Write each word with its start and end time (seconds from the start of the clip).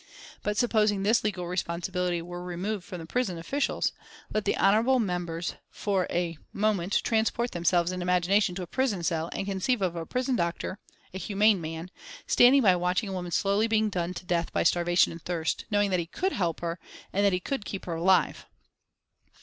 But, 0.41 0.57
supposing 0.57 1.03
this 1.03 1.23
legal 1.23 1.45
responsibility 1.45 2.23
were 2.23 2.43
removed 2.43 2.83
from 2.83 2.97
the 2.99 3.05
prison 3.05 3.37
officials, 3.37 3.91
let 4.33 4.49
honourable 4.49 4.99
members 4.99 5.53
for 5.69 6.07
a 6.09 6.39
moment 6.51 7.03
transport 7.03 7.51
themselves 7.51 7.91
in 7.91 8.01
imagination 8.01 8.55
to 8.55 8.63
a 8.63 8.65
prison 8.65 9.03
cell 9.03 9.29
and 9.31 9.45
conceive 9.45 9.79
of 9.79 9.95
a 9.95 10.07
prison 10.07 10.35
doctor, 10.35 10.79
a 11.13 11.19
humane 11.19 11.61
man, 11.61 11.91
standing 12.25 12.63
by 12.63 12.75
watching 12.77 13.09
a 13.09 13.13
woman 13.13 13.31
slowly 13.31 13.67
being 13.67 13.89
done 13.91 14.15
to 14.15 14.25
death 14.25 14.51
by 14.51 14.63
starvation 14.63 15.11
and 15.11 15.21
thirst, 15.21 15.65
knowing 15.69 15.91
that 15.91 15.99
he 15.99 16.07
could 16.07 16.31
help 16.31 16.61
her 16.61 16.79
and 17.13 17.23
that 17.23 17.31
he 17.33 17.39
could 17.39 17.63
keep 17.63 17.85
her 17.85 17.93
alive. 17.93 18.47